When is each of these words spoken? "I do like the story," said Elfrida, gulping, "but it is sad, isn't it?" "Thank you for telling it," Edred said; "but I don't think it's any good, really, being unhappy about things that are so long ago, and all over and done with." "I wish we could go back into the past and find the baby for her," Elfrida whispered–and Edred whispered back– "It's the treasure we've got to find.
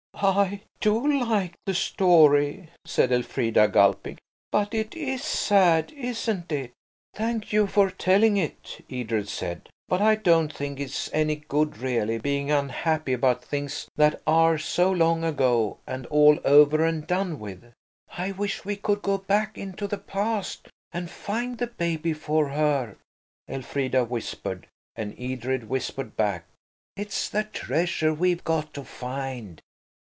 "I 0.23 0.61
do 0.81 1.19
like 1.25 1.55
the 1.65 1.73
story," 1.73 2.69
said 2.85 3.11
Elfrida, 3.11 3.67
gulping, 3.67 4.19
"but 4.51 4.71
it 4.71 4.93
is 4.95 5.23
sad, 5.23 5.91
isn't 5.93 6.51
it?" 6.51 6.73
"Thank 7.15 7.51
you 7.51 7.65
for 7.65 7.89
telling 7.89 8.37
it," 8.37 8.85
Edred 8.87 9.27
said; 9.27 9.67
"but 9.89 9.99
I 9.99 10.13
don't 10.13 10.53
think 10.53 10.79
it's 10.79 11.11
any 11.11 11.37
good, 11.37 11.79
really, 11.79 12.19
being 12.19 12.51
unhappy 12.51 13.13
about 13.13 13.43
things 13.43 13.89
that 13.95 14.21
are 14.27 14.59
so 14.59 14.91
long 14.91 15.23
ago, 15.23 15.79
and 15.87 16.05
all 16.07 16.37
over 16.45 16.85
and 16.85 17.07
done 17.07 17.39
with." 17.39 17.73
"I 18.15 18.31
wish 18.31 18.63
we 18.63 18.75
could 18.75 19.01
go 19.01 19.17
back 19.17 19.57
into 19.57 19.87
the 19.87 19.97
past 19.97 20.67
and 20.91 21.09
find 21.09 21.57
the 21.57 21.65
baby 21.65 22.13
for 22.13 22.49
her," 22.49 22.95
Elfrida 23.49 24.05
whispered–and 24.05 25.19
Edred 25.19 25.67
whispered 25.67 26.15
back– 26.15 26.45
"It's 26.95 27.27
the 27.27 27.45
treasure 27.45 28.13
we've 28.13 28.43
got 28.43 28.71
to 28.75 28.83
find. 28.83 29.59